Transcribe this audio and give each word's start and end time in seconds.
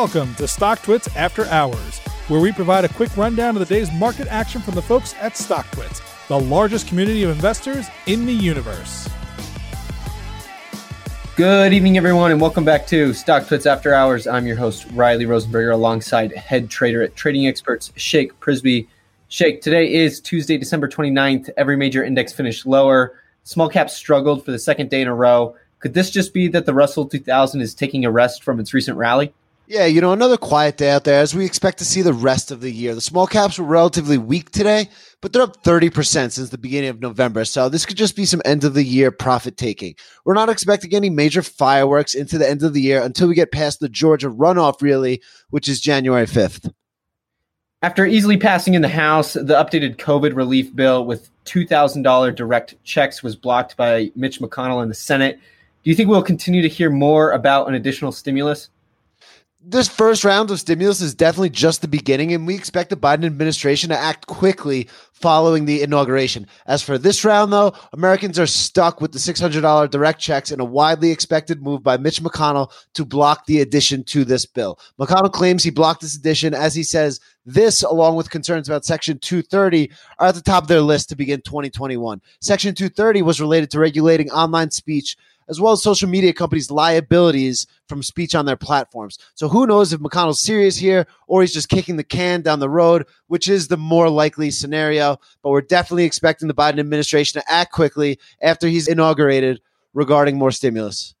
Welcome 0.00 0.34
to 0.36 0.44
StockTwits 0.44 1.14
After 1.14 1.44
Hours, 1.48 1.98
where 2.28 2.40
we 2.40 2.52
provide 2.52 2.86
a 2.86 2.88
quick 2.88 3.14
rundown 3.18 3.54
of 3.54 3.68
the 3.68 3.74
day's 3.74 3.92
market 3.92 4.28
action 4.28 4.62
from 4.62 4.74
the 4.74 4.80
folks 4.80 5.14
at 5.20 5.34
StockTwits, 5.34 6.00
the 6.26 6.40
largest 6.40 6.88
community 6.88 7.22
of 7.22 7.28
investors 7.28 7.86
in 8.06 8.24
the 8.24 8.32
universe. 8.32 9.10
Good 11.36 11.74
evening, 11.74 11.98
everyone, 11.98 12.30
and 12.30 12.40
welcome 12.40 12.64
back 12.64 12.86
to 12.86 13.10
StockTwits 13.10 13.66
After 13.66 13.92
Hours. 13.92 14.26
I'm 14.26 14.46
your 14.46 14.56
host, 14.56 14.86
Riley 14.94 15.26
Rosenberger, 15.26 15.74
alongside 15.74 16.32
head 16.32 16.70
trader 16.70 17.02
at 17.02 17.14
Trading 17.14 17.46
Experts, 17.46 17.92
Shake 17.96 18.40
Prisby. 18.40 18.86
Shake, 19.28 19.60
today 19.60 19.92
is 19.92 20.18
Tuesday, 20.18 20.56
December 20.56 20.88
29th. 20.88 21.50
Every 21.58 21.76
major 21.76 22.02
index 22.02 22.32
finished 22.32 22.64
lower. 22.64 23.20
Small 23.44 23.68
caps 23.68 23.96
struggled 23.96 24.46
for 24.46 24.50
the 24.50 24.58
second 24.58 24.88
day 24.88 25.02
in 25.02 25.08
a 25.08 25.14
row. 25.14 25.56
Could 25.78 25.92
this 25.92 26.08
just 26.08 26.32
be 26.32 26.48
that 26.48 26.64
the 26.64 26.72
Russell 26.72 27.04
2000 27.04 27.60
is 27.60 27.74
taking 27.74 28.06
a 28.06 28.10
rest 28.10 28.42
from 28.42 28.60
its 28.60 28.72
recent 28.72 28.96
rally? 28.96 29.34
Yeah, 29.70 29.86
you 29.86 30.00
know, 30.00 30.12
another 30.12 30.36
quiet 30.36 30.78
day 30.78 30.90
out 30.90 31.04
there 31.04 31.20
as 31.20 31.32
we 31.32 31.46
expect 31.46 31.78
to 31.78 31.84
see 31.84 32.02
the 32.02 32.12
rest 32.12 32.50
of 32.50 32.60
the 32.60 32.72
year. 32.72 32.92
The 32.92 33.00
small 33.00 33.28
caps 33.28 33.56
were 33.56 33.64
relatively 33.64 34.18
weak 34.18 34.50
today, 34.50 34.88
but 35.20 35.32
they're 35.32 35.42
up 35.42 35.62
30% 35.62 36.32
since 36.32 36.50
the 36.50 36.58
beginning 36.58 36.90
of 36.90 37.00
November. 37.00 37.44
So 37.44 37.68
this 37.68 37.86
could 37.86 37.96
just 37.96 38.16
be 38.16 38.24
some 38.24 38.42
end 38.44 38.64
of 38.64 38.74
the 38.74 38.82
year 38.82 39.12
profit 39.12 39.56
taking. 39.56 39.94
We're 40.24 40.34
not 40.34 40.48
expecting 40.48 40.92
any 40.92 41.08
major 41.08 41.40
fireworks 41.40 42.14
into 42.14 42.36
the 42.36 42.50
end 42.50 42.64
of 42.64 42.74
the 42.74 42.80
year 42.80 43.00
until 43.00 43.28
we 43.28 43.36
get 43.36 43.52
past 43.52 43.78
the 43.78 43.88
Georgia 43.88 44.28
runoff, 44.28 44.82
really, 44.82 45.22
which 45.50 45.68
is 45.68 45.80
January 45.80 46.26
5th. 46.26 46.72
After 47.80 48.04
easily 48.04 48.38
passing 48.38 48.74
in 48.74 48.82
the 48.82 48.88
House, 48.88 49.34
the 49.34 49.54
updated 49.54 49.98
COVID 49.98 50.34
relief 50.34 50.74
bill 50.74 51.04
with 51.04 51.30
$2,000 51.44 52.34
direct 52.34 52.74
checks 52.82 53.22
was 53.22 53.36
blocked 53.36 53.76
by 53.76 54.10
Mitch 54.16 54.40
McConnell 54.40 54.82
in 54.82 54.88
the 54.88 54.96
Senate. 54.96 55.38
Do 55.84 55.90
you 55.90 55.94
think 55.94 56.08
we'll 56.08 56.24
continue 56.24 56.60
to 56.60 56.68
hear 56.68 56.90
more 56.90 57.30
about 57.30 57.68
an 57.68 57.74
additional 57.74 58.10
stimulus? 58.10 58.68
This 59.62 59.88
first 59.88 60.24
round 60.24 60.50
of 60.50 60.58
stimulus 60.58 61.02
is 61.02 61.14
definitely 61.14 61.50
just 61.50 61.82
the 61.82 61.88
beginning, 61.88 62.32
and 62.32 62.46
we 62.46 62.54
expect 62.54 62.88
the 62.88 62.96
Biden 62.96 63.26
administration 63.26 63.90
to 63.90 63.98
act 63.98 64.26
quickly 64.26 64.88
following 65.12 65.66
the 65.66 65.82
inauguration. 65.82 66.46
As 66.66 66.82
for 66.82 66.96
this 66.96 67.26
round, 67.26 67.52
though, 67.52 67.74
Americans 67.92 68.38
are 68.38 68.46
stuck 68.46 69.02
with 69.02 69.12
the 69.12 69.18
$600 69.18 69.90
direct 69.90 70.18
checks 70.18 70.50
in 70.50 70.60
a 70.60 70.64
widely 70.64 71.10
expected 71.10 71.62
move 71.62 71.82
by 71.82 71.98
Mitch 71.98 72.22
McConnell 72.22 72.72
to 72.94 73.04
block 73.04 73.44
the 73.44 73.60
addition 73.60 74.02
to 74.04 74.24
this 74.24 74.46
bill. 74.46 74.78
McConnell 74.98 75.32
claims 75.32 75.62
he 75.62 75.70
blocked 75.70 76.00
this 76.00 76.16
addition 76.16 76.54
as 76.54 76.74
he 76.74 76.82
says 76.82 77.20
this, 77.44 77.82
along 77.82 78.16
with 78.16 78.30
concerns 78.30 78.66
about 78.66 78.86
Section 78.86 79.18
230, 79.18 79.90
are 80.18 80.28
at 80.28 80.34
the 80.34 80.40
top 80.40 80.64
of 80.64 80.68
their 80.68 80.80
list 80.80 81.10
to 81.10 81.16
begin 81.16 81.42
2021. 81.42 82.22
Section 82.40 82.74
230 82.74 83.22
was 83.22 83.40
related 83.40 83.70
to 83.70 83.78
regulating 83.78 84.30
online 84.30 84.70
speech 84.70 85.16
as 85.50 85.60
well 85.60 85.72
as 85.72 85.82
social 85.82 86.08
media 86.08 86.32
companies' 86.32 86.70
liabilities 86.70 87.66
from 87.88 88.02
speech 88.02 88.34
on 88.34 88.46
their 88.46 88.56
platforms. 88.56 89.18
So 89.34 89.48
who 89.48 89.66
knows 89.66 89.92
if 89.92 90.00
McConnell's 90.00 90.40
serious 90.40 90.76
here 90.76 91.06
or 91.26 91.42
he's 91.42 91.52
just 91.52 91.68
kicking 91.68 91.96
the 91.96 92.04
can 92.04 92.40
down 92.40 92.60
the 92.60 92.70
road, 92.70 93.06
which 93.26 93.48
is 93.48 93.68
the 93.68 93.76
more 93.76 94.08
likely 94.08 94.50
scenario. 94.50 95.18
But 95.42 95.50
we're 95.50 95.60
definitely 95.60 96.04
expecting 96.04 96.48
the 96.48 96.54
Biden 96.54 96.78
administration 96.78 97.40
to 97.40 97.52
act 97.52 97.72
quickly 97.72 98.18
after 98.40 98.68
he's 98.68 98.88
inaugurated 98.88 99.60
regarding 99.92 100.38
more 100.38 100.52
stimulus. 100.52 101.14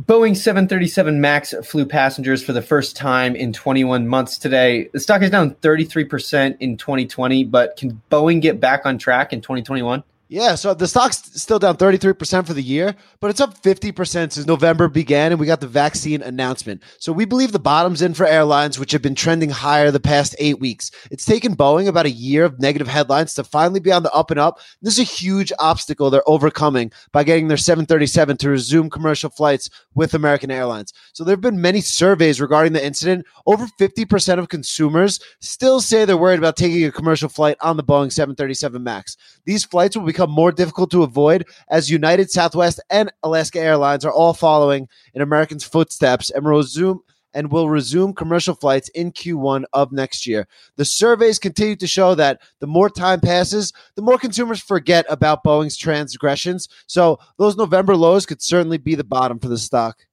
Boeing 0.00 0.34
737 0.34 1.20
MAX 1.20 1.54
flew 1.62 1.84
passengers 1.84 2.42
for 2.42 2.54
the 2.54 2.62
first 2.62 2.96
time 2.96 3.36
in 3.36 3.52
21 3.52 4.08
months 4.08 4.38
today. 4.38 4.88
The 4.92 5.00
stock 5.00 5.20
is 5.20 5.28
down 5.28 5.54
33% 5.56 6.56
in 6.58 6.78
2020, 6.78 7.44
but 7.44 7.76
can 7.76 8.00
Boeing 8.10 8.40
get 8.40 8.60
back 8.60 8.86
on 8.86 8.96
track 8.96 9.34
in 9.34 9.42
2021? 9.42 10.02
Yeah, 10.32 10.54
so 10.54 10.74
the 10.74 10.86
stock's 10.86 11.16
still 11.42 11.58
down 11.58 11.76
33% 11.76 12.46
for 12.46 12.54
the 12.54 12.62
year, 12.62 12.94
but 13.18 13.30
it's 13.30 13.40
up 13.40 13.60
50% 13.60 13.96
since 14.06 14.46
November 14.46 14.86
began 14.86 15.32
and 15.32 15.40
we 15.40 15.46
got 15.46 15.60
the 15.60 15.66
vaccine 15.66 16.22
announcement. 16.22 16.84
So 17.00 17.12
we 17.12 17.24
believe 17.24 17.50
the 17.50 17.58
bottom's 17.58 18.00
in 18.00 18.14
for 18.14 18.26
airlines, 18.26 18.78
which 18.78 18.92
have 18.92 19.02
been 19.02 19.16
trending 19.16 19.50
higher 19.50 19.90
the 19.90 19.98
past 19.98 20.36
eight 20.38 20.60
weeks. 20.60 20.92
It's 21.10 21.24
taken 21.24 21.56
Boeing 21.56 21.88
about 21.88 22.06
a 22.06 22.10
year 22.10 22.44
of 22.44 22.60
negative 22.60 22.86
headlines 22.86 23.34
to 23.34 23.42
finally 23.42 23.80
be 23.80 23.90
on 23.90 24.04
the 24.04 24.12
up 24.12 24.30
and 24.30 24.38
up. 24.38 24.60
This 24.80 25.00
is 25.00 25.00
a 25.00 25.02
huge 25.02 25.52
obstacle 25.58 26.10
they're 26.10 26.22
overcoming 26.28 26.92
by 27.10 27.24
getting 27.24 27.48
their 27.48 27.56
737 27.56 28.36
to 28.36 28.50
resume 28.50 28.88
commercial 28.88 29.30
flights 29.30 29.68
with 29.96 30.14
American 30.14 30.52
Airlines. 30.52 30.92
So 31.12 31.24
there 31.24 31.32
have 31.32 31.40
been 31.40 31.60
many 31.60 31.80
surveys 31.80 32.40
regarding 32.40 32.72
the 32.72 32.86
incident. 32.86 33.26
Over 33.46 33.66
50% 33.80 34.38
of 34.38 34.48
consumers 34.48 35.18
still 35.40 35.80
say 35.80 36.04
they're 36.04 36.16
worried 36.16 36.38
about 36.38 36.56
taking 36.56 36.84
a 36.84 36.92
commercial 36.92 37.28
flight 37.28 37.56
on 37.60 37.76
the 37.76 37.82
Boeing 37.82 38.12
737 38.12 38.80
MAX. 38.80 39.16
These 39.44 39.64
flights 39.64 39.96
will 39.96 40.04
become 40.04 40.19
become 40.20 40.34
more 40.34 40.52
difficult 40.52 40.90
to 40.90 41.02
avoid 41.02 41.46
as 41.70 41.88
United, 41.88 42.30
Southwest, 42.30 42.78
and 42.90 43.10
Alaska 43.22 43.58
Airlines 43.58 44.04
are 44.04 44.12
all 44.12 44.34
following 44.34 44.86
in 45.14 45.22
Americans' 45.22 45.64
footsteps 45.64 46.28
and 46.28 46.44
resume 46.44 47.00
and 47.32 47.50
will 47.50 47.70
resume 47.70 48.12
commercial 48.12 48.54
flights 48.54 48.90
in 48.90 49.12
Q1 49.12 49.64
of 49.72 49.92
next 49.92 50.26
year. 50.26 50.46
The 50.76 50.84
surveys 50.84 51.38
continue 51.38 51.76
to 51.76 51.86
show 51.86 52.14
that 52.16 52.42
the 52.58 52.66
more 52.66 52.90
time 52.90 53.20
passes, 53.20 53.72
the 53.94 54.02
more 54.02 54.18
consumers 54.18 54.60
forget 54.60 55.06
about 55.08 55.42
Boeing's 55.42 55.76
transgressions. 55.76 56.68
So 56.86 57.18
those 57.38 57.56
November 57.56 57.96
lows 57.96 58.26
could 58.26 58.42
certainly 58.42 58.78
be 58.78 58.96
the 58.96 59.04
bottom 59.04 59.38
for 59.38 59.48
the 59.48 59.56
stock. 59.56 60.06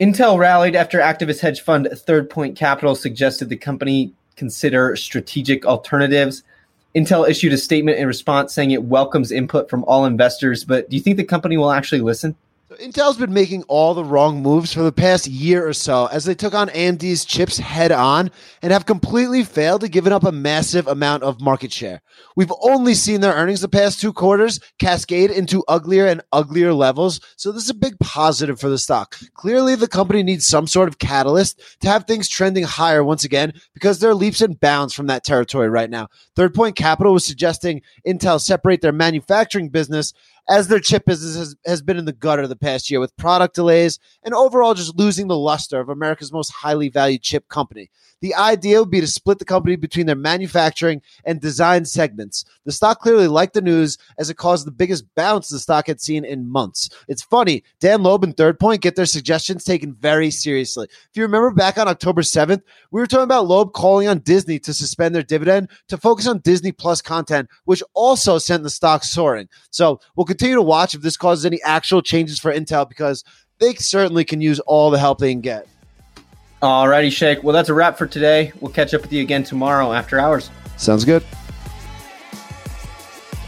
Intel 0.00 0.36
rallied 0.36 0.74
after 0.74 0.98
activist 0.98 1.40
hedge 1.40 1.60
fund 1.60 1.86
Third 1.94 2.28
Point 2.28 2.56
Capital 2.56 2.96
suggested 2.96 3.50
the 3.50 3.56
company 3.56 4.14
consider 4.34 4.96
strategic 4.96 5.64
alternatives. 5.64 6.42
Intel 6.94 7.28
issued 7.28 7.52
a 7.52 7.58
statement 7.58 7.98
in 7.98 8.06
response 8.06 8.52
saying 8.52 8.72
it 8.72 8.82
welcomes 8.82 9.30
input 9.30 9.70
from 9.70 9.84
all 9.84 10.04
investors, 10.04 10.64
but 10.64 10.90
do 10.90 10.96
you 10.96 11.02
think 11.02 11.16
the 11.16 11.24
company 11.24 11.56
will 11.56 11.70
actually 11.70 12.00
listen? 12.00 12.36
Intel's 12.78 13.16
been 13.16 13.34
making 13.34 13.64
all 13.64 13.94
the 13.94 14.04
wrong 14.04 14.44
moves 14.44 14.72
for 14.72 14.82
the 14.82 14.92
past 14.92 15.26
year 15.26 15.66
or 15.66 15.72
so 15.72 16.06
as 16.06 16.24
they 16.24 16.36
took 16.36 16.54
on 16.54 16.68
AMD's 16.68 17.24
chips 17.24 17.58
head 17.58 17.90
on 17.90 18.30
and 18.62 18.72
have 18.72 18.86
completely 18.86 19.42
failed 19.42 19.80
to 19.80 19.88
give 19.88 20.06
up 20.06 20.22
a 20.22 20.30
massive 20.30 20.86
amount 20.86 21.24
of 21.24 21.40
market 21.40 21.72
share. 21.72 22.00
We've 22.36 22.52
only 22.62 22.94
seen 22.94 23.22
their 23.22 23.34
earnings 23.34 23.60
the 23.60 23.68
past 23.68 24.00
two 24.00 24.12
quarters 24.12 24.60
cascade 24.78 25.32
into 25.32 25.64
uglier 25.66 26.06
and 26.06 26.22
uglier 26.30 26.72
levels, 26.72 27.20
so 27.34 27.50
this 27.50 27.64
is 27.64 27.70
a 27.70 27.74
big 27.74 27.98
positive 27.98 28.60
for 28.60 28.68
the 28.68 28.78
stock. 28.78 29.18
Clearly, 29.34 29.74
the 29.74 29.88
company 29.88 30.22
needs 30.22 30.46
some 30.46 30.68
sort 30.68 30.88
of 30.88 30.98
catalyst 30.98 31.60
to 31.80 31.88
have 31.88 32.04
things 32.04 32.28
trending 32.28 32.62
higher 32.62 33.02
once 33.02 33.24
again 33.24 33.52
because 33.74 33.98
they're 33.98 34.14
leaps 34.14 34.42
and 34.42 34.60
bounds 34.60 34.94
from 34.94 35.08
that 35.08 35.24
territory 35.24 35.68
right 35.68 35.90
now. 35.90 36.06
Third 36.36 36.54
Point 36.54 36.76
Capital 36.76 37.14
was 37.14 37.26
suggesting 37.26 37.82
Intel 38.06 38.40
separate 38.40 38.80
their 38.80 38.92
manufacturing 38.92 39.70
business 39.70 40.14
as 40.48 40.68
their 40.68 40.80
chip 40.80 41.04
business 41.04 41.36
has, 41.36 41.56
has 41.66 41.82
been 41.82 41.96
in 41.96 42.04
the 42.04 42.12
gutter 42.12 42.46
the 42.46 42.56
past 42.56 42.90
year 42.90 43.00
with 43.00 43.16
product 43.16 43.54
delays 43.54 43.98
and 44.22 44.34
overall 44.34 44.74
just 44.74 44.96
losing 44.96 45.28
the 45.28 45.38
luster 45.38 45.80
of 45.80 45.88
America's 45.88 46.32
most 46.32 46.50
highly 46.50 46.88
valued 46.88 47.22
chip 47.22 47.48
company. 47.48 47.90
The 48.20 48.34
idea 48.34 48.80
would 48.80 48.90
be 48.90 49.00
to 49.00 49.06
split 49.06 49.38
the 49.38 49.44
company 49.44 49.76
between 49.76 50.06
their 50.06 50.16
manufacturing 50.16 51.00
and 51.24 51.40
design 51.40 51.86
segments. 51.86 52.44
The 52.64 52.72
stock 52.72 53.00
clearly 53.00 53.28
liked 53.28 53.54
the 53.54 53.62
news 53.62 53.96
as 54.18 54.28
it 54.28 54.36
caused 54.36 54.66
the 54.66 54.72
biggest 54.72 55.04
bounce 55.14 55.48
the 55.48 55.58
stock 55.58 55.86
had 55.86 56.00
seen 56.00 56.24
in 56.24 56.48
months. 56.48 56.90
It's 57.08 57.22
funny, 57.22 57.64
Dan 57.80 58.02
Loeb 58.02 58.24
and 58.24 58.36
Third 58.36 58.60
Point 58.60 58.82
get 58.82 58.94
their 58.94 59.06
suggestions 59.06 59.64
taken 59.64 59.94
very 59.94 60.30
seriously. 60.30 60.86
If 60.90 61.16
you 61.16 61.22
remember 61.22 61.50
back 61.50 61.78
on 61.78 61.88
October 61.88 62.20
7th, 62.20 62.62
we 62.90 63.00
were 63.00 63.06
talking 63.06 63.24
about 63.24 63.46
Loeb 63.46 63.72
calling 63.72 64.08
on 64.08 64.18
Disney 64.18 64.58
to 64.60 64.74
suspend 64.74 65.14
their 65.14 65.22
dividend 65.22 65.70
to 65.88 65.96
focus 65.96 66.26
on 66.26 66.40
Disney 66.40 66.72
Plus 66.72 67.00
content, 67.00 67.48
which 67.64 67.82
also 67.94 68.38
sent 68.38 68.62
the 68.62 68.70
stock 68.70 69.02
soaring. 69.02 69.48
So 69.70 70.00
we'll 70.14 70.26
continue 70.30 70.56
to 70.56 70.62
watch 70.62 70.94
if 70.94 71.02
this 71.02 71.16
causes 71.16 71.44
any 71.44 71.60
actual 71.62 72.02
changes 72.02 72.38
for 72.38 72.52
Intel 72.52 72.88
because 72.88 73.24
they 73.58 73.74
certainly 73.74 74.24
can 74.24 74.40
use 74.40 74.60
all 74.60 74.90
the 74.90 74.98
help 74.98 75.18
they 75.18 75.32
can 75.32 75.40
get. 75.40 75.66
Alrighty, 76.62 77.10
Shake. 77.10 77.42
Well, 77.42 77.54
that's 77.54 77.68
a 77.68 77.74
wrap 77.74 77.96
for 77.96 78.06
today. 78.06 78.52
We'll 78.60 78.72
catch 78.72 78.92
up 78.94 79.02
with 79.02 79.12
you 79.12 79.22
again 79.22 79.42
tomorrow 79.42 79.92
after 79.92 80.18
hours. 80.18 80.50
Sounds 80.76 81.04
good. 81.04 81.24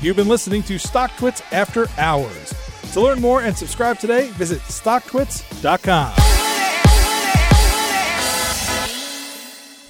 You've 0.01 0.17
been 0.17 0.29
listening 0.29 0.63
to 0.65 0.79
Stock 0.79 1.11
StockTwits 1.13 1.53
After 1.53 1.87
Hours. 1.99 2.55
To 2.93 3.01
learn 3.01 3.21
more 3.21 3.43
and 3.43 3.57
subscribe 3.57 3.99
today, 3.99 4.29
visit 4.31 4.59
StockTwits.com. 4.61 6.22